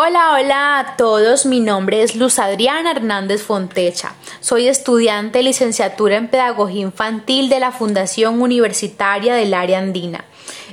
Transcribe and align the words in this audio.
Hola, 0.00 0.34
hola 0.34 0.78
a 0.78 0.96
todos. 0.96 1.44
Mi 1.44 1.58
nombre 1.58 2.04
es 2.04 2.14
Luz 2.14 2.38
Adriana 2.38 2.92
Hernández 2.92 3.42
Fontecha. 3.42 4.14
Soy 4.38 4.68
estudiante 4.68 5.38
de 5.38 5.42
licenciatura 5.42 6.14
en 6.14 6.28
Pedagogía 6.28 6.82
Infantil 6.82 7.48
de 7.48 7.58
la 7.58 7.72
Fundación 7.72 8.40
Universitaria 8.40 9.34
del 9.34 9.54
Área 9.54 9.80
Andina. 9.80 10.24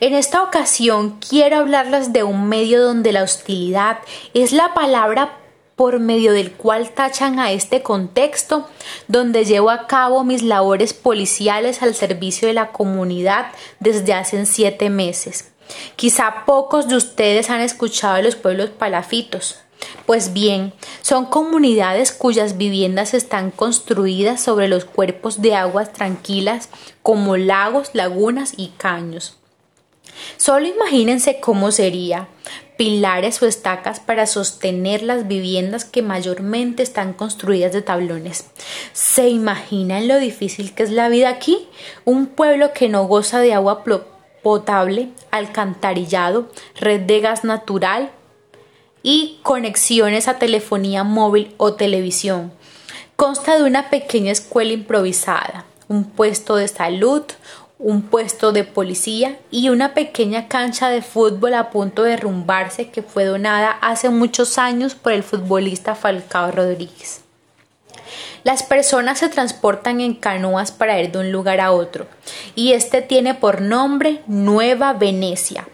En 0.00 0.14
esta 0.14 0.42
ocasión 0.42 1.20
quiero 1.20 1.58
hablarles 1.58 2.12
de 2.12 2.24
un 2.24 2.48
medio 2.48 2.82
donde 2.82 3.12
la 3.12 3.22
hostilidad 3.22 3.98
es 4.34 4.50
la 4.50 4.74
palabra 4.74 5.38
por 5.76 6.00
medio 6.00 6.32
del 6.32 6.50
cual 6.50 6.90
tachan 6.90 7.38
a 7.38 7.52
este 7.52 7.80
contexto 7.80 8.68
donde 9.06 9.44
llevo 9.44 9.70
a 9.70 9.86
cabo 9.86 10.24
mis 10.24 10.42
labores 10.42 10.94
policiales 10.94 11.80
al 11.80 11.94
servicio 11.94 12.48
de 12.48 12.54
la 12.54 12.72
comunidad 12.72 13.52
desde 13.78 14.14
hace 14.14 14.44
siete 14.46 14.90
meses. 14.90 15.51
Quizá 15.96 16.44
pocos 16.46 16.88
de 16.88 16.96
ustedes 16.96 17.50
han 17.50 17.60
escuchado 17.60 18.16
de 18.16 18.22
los 18.22 18.36
pueblos 18.36 18.70
palafitos. 18.70 19.58
Pues 20.06 20.32
bien, 20.32 20.72
son 21.00 21.26
comunidades 21.26 22.12
cuyas 22.12 22.56
viviendas 22.56 23.14
están 23.14 23.50
construidas 23.50 24.40
sobre 24.40 24.68
los 24.68 24.84
cuerpos 24.84 25.42
de 25.42 25.54
aguas 25.54 25.92
tranquilas 25.92 26.68
como 27.02 27.36
lagos, 27.36 27.90
lagunas 27.92 28.54
y 28.56 28.68
caños. 28.76 29.36
Solo 30.36 30.66
imagínense 30.66 31.40
cómo 31.40 31.72
sería 31.72 32.28
pilares 32.76 33.40
o 33.42 33.46
estacas 33.46 34.00
para 34.00 34.26
sostener 34.26 35.02
las 35.02 35.28
viviendas 35.28 35.84
que 35.84 36.02
mayormente 36.02 36.82
están 36.82 37.12
construidas 37.12 37.72
de 37.72 37.82
tablones. 37.82 38.46
¿Se 38.92 39.28
imaginan 39.28 40.08
lo 40.08 40.18
difícil 40.18 40.74
que 40.74 40.82
es 40.82 40.90
la 40.90 41.08
vida 41.08 41.28
aquí? 41.28 41.68
Un 42.04 42.26
pueblo 42.26 42.72
que 42.72 42.88
no 42.88 43.06
goza 43.06 43.40
de 43.40 43.54
agua 43.54 43.84
potable, 44.42 45.10
alcantarillado, 45.30 46.50
red 46.78 47.02
de 47.02 47.20
gas 47.20 47.44
natural 47.44 48.10
y 49.02 49.38
conexiones 49.42 50.28
a 50.28 50.38
telefonía 50.38 51.04
móvil 51.04 51.54
o 51.56 51.74
televisión. 51.74 52.52
Consta 53.16 53.56
de 53.56 53.64
una 53.64 53.90
pequeña 53.90 54.32
escuela 54.32 54.72
improvisada, 54.72 55.64
un 55.88 56.04
puesto 56.04 56.56
de 56.56 56.68
salud, 56.68 57.22
un 57.78 58.02
puesto 58.02 58.52
de 58.52 58.64
policía 58.64 59.38
y 59.50 59.68
una 59.68 59.92
pequeña 59.92 60.46
cancha 60.46 60.88
de 60.88 61.02
fútbol 61.02 61.54
a 61.54 61.70
punto 61.70 62.04
de 62.04 62.10
derrumbarse 62.10 62.90
que 62.90 63.02
fue 63.02 63.24
donada 63.24 63.70
hace 63.70 64.08
muchos 64.08 64.56
años 64.56 64.94
por 64.94 65.12
el 65.12 65.24
futbolista 65.24 65.96
Falcao 65.96 66.52
Rodríguez. 66.52 67.22
Las 68.44 68.62
personas 68.62 69.18
se 69.18 69.28
transportan 69.28 70.00
en 70.00 70.14
canoas 70.14 70.72
para 70.72 71.00
ir 71.00 71.12
de 71.12 71.18
un 71.18 71.32
lugar 71.32 71.60
a 71.60 71.72
otro 71.72 72.06
y 72.54 72.72
este 72.72 73.02
tiene 73.02 73.34
por 73.34 73.60
nombre 73.60 74.20
Nueva 74.26 74.92
Venecia, 74.92 75.68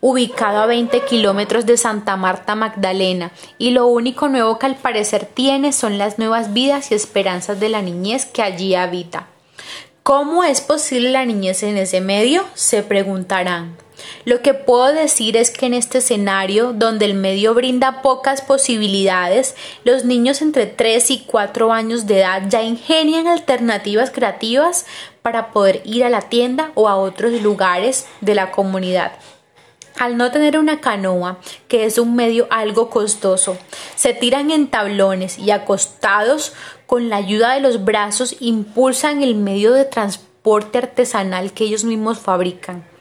ubicado 0.00 0.60
a 0.60 0.66
20 0.66 1.00
kilómetros 1.02 1.64
de 1.64 1.76
Santa 1.76 2.16
Marta 2.16 2.54
Magdalena, 2.54 3.30
y 3.58 3.70
lo 3.70 3.86
único 3.86 4.28
nuevo 4.28 4.58
que 4.58 4.66
al 4.66 4.76
parecer 4.76 5.26
tiene 5.26 5.72
son 5.72 5.96
las 5.96 6.18
nuevas 6.18 6.52
vidas 6.52 6.90
y 6.90 6.94
esperanzas 6.94 7.60
de 7.60 7.68
la 7.68 7.82
niñez 7.82 8.26
que 8.26 8.42
allí 8.42 8.74
habita. 8.74 9.28
¿Cómo 10.02 10.42
es 10.42 10.60
posible 10.60 11.10
la 11.10 11.24
niñez 11.24 11.62
en 11.62 11.76
ese 11.76 12.00
medio? 12.00 12.44
se 12.54 12.82
preguntarán. 12.82 13.76
Lo 14.24 14.40
que 14.40 14.54
puedo 14.54 14.92
decir 14.92 15.36
es 15.36 15.50
que 15.50 15.66
en 15.66 15.74
este 15.74 15.98
escenario, 15.98 16.72
donde 16.72 17.06
el 17.06 17.14
medio 17.14 17.54
brinda 17.54 18.02
pocas 18.02 18.40
posibilidades, 18.40 19.56
los 19.84 20.04
niños 20.04 20.42
entre 20.42 20.66
3 20.66 21.10
y 21.10 21.24
4 21.26 21.72
años 21.72 22.06
de 22.06 22.20
edad 22.20 22.42
ya 22.48 22.62
ingenian 22.62 23.26
alternativas 23.26 24.12
creativas 24.12 24.86
para 25.22 25.50
poder 25.50 25.82
ir 25.84 26.04
a 26.04 26.08
la 26.08 26.22
tienda 26.22 26.70
o 26.74 26.88
a 26.88 26.96
otros 26.96 27.42
lugares 27.42 28.06
de 28.20 28.36
la 28.36 28.52
comunidad. 28.52 29.12
Al 29.98 30.16
no 30.16 30.30
tener 30.30 30.56
una 30.56 30.80
canoa, 30.80 31.38
que 31.66 31.84
es 31.84 31.98
un 31.98 32.14
medio 32.14 32.46
algo 32.50 32.90
costoso, 32.90 33.58
se 33.96 34.14
tiran 34.14 34.52
en 34.52 34.68
tablones 34.68 35.38
y 35.38 35.50
acostados 35.50 36.52
con 36.86 37.08
la 37.08 37.16
ayuda 37.16 37.54
de 37.54 37.60
los 37.60 37.84
brazos 37.84 38.36
impulsan 38.38 39.22
el 39.22 39.34
medio 39.34 39.72
de 39.72 39.84
transporte 39.84 40.78
artesanal 40.78 41.52
que 41.52 41.64
ellos 41.64 41.84
mismos 41.84 42.20
fabrican. 42.20 42.91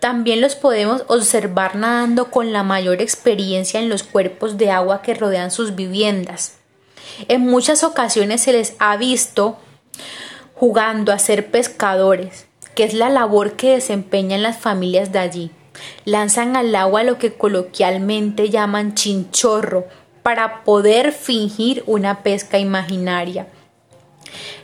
También 0.00 0.40
los 0.40 0.54
podemos 0.54 1.04
observar 1.08 1.76
nadando 1.76 2.30
con 2.30 2.52
la 2.52 2.62
mayor 2.62 3.00
experiencia 3.00 3.80
en 3.80 3.88
los 3.88 4.02
cuerpos 4.02 4.56
de 4.58 4.70
agua 4.70 5.02
que 5.02 5.14
rodean 5.14 5.50
sus 5.50 5.74
viviendas. 5.74 6.56
En 7.28 7.42
muchas 7.42 7.84
ocasiones 7.84 8.42
se 8.42 8.52
les 8.52 8.74
ha 8.78 8.96
visto 8.96 9.58
jugando 10.54 11.12
a 11.12 11.18
ser 11.18 11.50
pescadores, 11.50 12.46
que 12.74 12.84
es 12.84 12.94
la 12.94 13.08
labor 13.08 13.52
que 13.52 13.72
desempeñan 13.72 14.42
las 14.42 14.58
familias 14.58 15.12
de 15.12 15.18
allí. 15.18 15.50
Lanzan 16.04 16.56
al 16.56 16.74
agua 16.74 17.02
lo 17.02 17.18
que 17.18 17.34
coloquialmente 17.34 18.50
llaman 18.50 18.94
chinchorro 18.94 19.86
para 20.22 20.64
poder 20.64 21.12
fingir 21.12 21.82
una 21.86 22.22
pesca 22.22 22.58
imaginaria. 22.58 23.48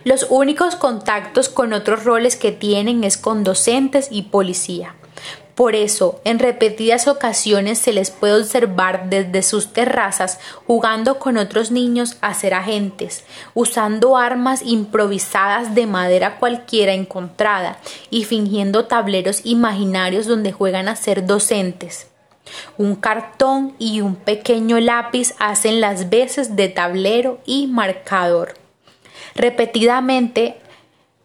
Los 0.04 0.26
únicos 0.30 0.76
contactos 0.76 1.48
con 1.48 1.72
otros 1.72 2.04
roles 2.04 2.36
que 2.36 2.52
tienen 2.52 3.04
es 3.04 3.16
con 3.16 3.44
docentes 3.44 4.08
y 4.10 4.22
policía. 4.22 4.94
Por 5.60 5.76
eso, 5.76 6.22
en 6.24 6.38
repetidas 6.38 7.06
ocasiones 7.06 7.78
se 7.78 7.92
les 7.92 8.10
puede 8.10 8.40
observar 8.40 9.10
desde 9.10 9.42
sus 9.42 9.74
terrazas 9.74 10.40
jugando 10.66 11.18
con 11.18 11.36
otros 11.36 11.70
niños 11.70 12.16
a 12.22 12.32
ser 12.32 12.54
agentes, 12.54 13.24
usando 13.52 14.16
armas 14.16 14.62
improvisadas 14.64 15.74
de 15.74 15.86
madera 15.86 16.38
cualquiera 16.38 16.94
encontrada 16.94 17.76
y 18.08 18.24
fingiendo 18.24 18.86
tableros 18.86 19.42
imaginarios 19.44 20.24
donde 20.24 20.50
juegan 20.50 20.88
a 20.88 20.96
ser 20.96 21.26
docentes. 21.26 22.06
Un 22.78 22.94
cartón 22.96 23.74
y 23.78 24.00
un 24.00 24.16
pequeño 24.16 24.80
lápiz 24.80 25.34
hacen 25.40 25.82
las 25.82 26.08
veces 26.08 26.56
de 26.56 26.70
tablero 26.70 27.38
y 27.44 27.66
marcador. 27.66 28.54
Repetidamente 29.34 30.56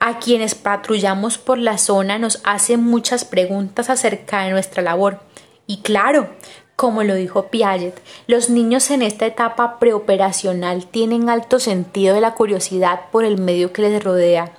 a 0.05 0.19
quienes 0.19 0.53
patrullamos 0.53 1.39
por 1.39 1.57
la 1.57 1.79
zona 1.79 2.19
nos 2.19 2.39
hacen 2.43 2.83
muchas 2.83 3.25
preguntas 3.25 3.89
acerca 3.89 4.43
de 4.43 4.51
nuestra 4.51 4.83
labor. 4.83 5.19
Y 5.66 5.77
claro, 5.77 6.29
como 6.75 7.01
lo 7.01 7.16
dijo 7.16 7.47
Piaget, 7.47 7.99
los 8.27 8.51
niños 8.51 8.91
en 8.91 9.01
esta 9.01 9.25
etapa 9.25 9.79
preoperacional 9.79 10.85
tienen 10.85 11.27
alto 11.27 11.59
sentido 11.59 12.13
de 12.13 12.21
la 12.21 12.35
curiosidad 12.35 13.09
por 13.11 13.25
el 13.25 13.39
medio 13.39 13.73
que 13.73 13.81
les 13.81 14.03
rodea. 14.03 14.51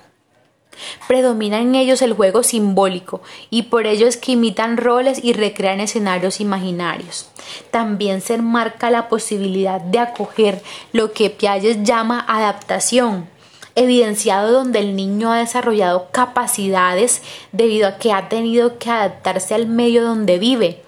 Predomina 1.07 1.61
en 1.61 1.75
ellos 1.75 2.01
el 2.01 2.11
juego 2.11 2.43
simbólico 2.43 3.21
y 3.49 3.63
por 3.63 3.87
ello 3.87 4.05
es 4.05 4.17
que 4.17 4.33
imitan 4.33 4.75
roles 4.75 5.23
y 5.23 5.31
recrean 5.31 5.79
escenarios 5.79 6.41
imaginarios. 6.41 7.29
También 7.71 8.19
se 8.19 8.33
enmarca 8.33 8.91
la 8.91 9.07
posibilidad 9.07 9.79
de 9.79 9.99
acoger 9.99 10.61
lo 10.91 11.13
que 11.13 11.29
Piaget 11.29 11.83
llama 11.83 12.25
adaptación, 12.27 13.29
evidenciado 13.77 14.51
donde 14.51 14.79
el 14.79 14.95
niño 14.95 15.31
ha 15.31 15.37
desarrollado 15.37 16.07
capacidades 16.11 17.21
debido 17.51 17.87
a 17.87 17.97
que 17.97 18.11
ha 18.11 18.27
tenido 18.27 18.79
que 18.79 18.89
adaptarse 18.89 19.53
al 19.53 19.67
medio 19.67 20.03
donde 20.03 20.39
vive. 20.39 20.81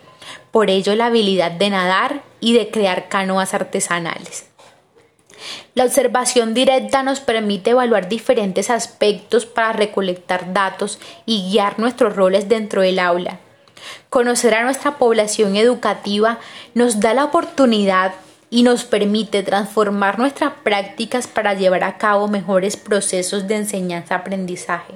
Por 0.52 0.72
ello 0.72 0.96
la 0.96 1.06
habilidad 1.06 1.52
de 1.52 1.70
nadar 1.70 2.24
y 2.40 2.54
de 2.54 2.72
crear 2.72 3.08
canoas 3.08 3.54
artesanales. 3.54 4.48
La 5.76 5.86
observación 5.86 6.56
directa 6.56 7.04
nos 7.04 7.20
permite 7.20 7.70
evaluar 7.70 8.10
diferentes 8.10 8.72
aspectos 8.72 9.46
para 9.46 9.72
recolectar 9.72 10.52
datos 10.52 11.00
y 11.28 11.52
guiar 11.52 11.78
nuestros 11.78 12.16
roles 12.16 12.50
dentro 12.50 12.82
del 12.82 12.98
aula. 12.98 13.40
Conocer 14.10 14.56
a 14.56 14.64
nuestra 14.64 14.98
población 14.98 15.56
educativa 15.56 16.40
nos 16.74 17.00
da 17.00 17.14
la 17.14 17.26
oportunidad 17.26 18.14
y 18.50 18.64
nos 18.64 18.84
permite 18.84 19.44
transformar 19.44 20.18
nuestras 20.18 20.54
prácticas 20.64 21.28
para 21.28 21.54
llevar 21.54 21.84
a 21.84 21.98
cabo 21.98 22.28
mejores 22.28 22.78
procesos 22.78 23.48
de 23.48 23.58
enseñanza-aprendizaje 23.58 24.94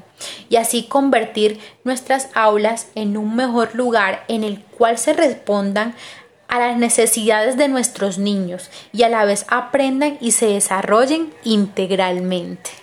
y 0.49 0.55
así 0.55 0.83
convertir 0.83 1.59
nuestras 1.83 2.29
aulas 2.33 2.87
en 2.95 3.17
un 3.17 3.35
mejor 3.35 3.75
lugar 3.75 4.23
en 4.27 4.43
el 4.43 4.61
cual 4.61 4.97
se 4.97 5.13
respondan 5.13 5.93
a 6.47 6.59
las 6.59 6.77
necesidades 6.77 7.57
de 7.57 7.67
nuestros 7.67 8.17
niños 8.17 8.69
y 8.91 9.03
a 9.03 9.09
la 9.09 9.25
vez 9.25 9.45
aprendan 9.49 10.17
y 10.21 10.31
se 10.31 10.45
desarrollen 10.47 11.33
integralmente. 11.43 12.82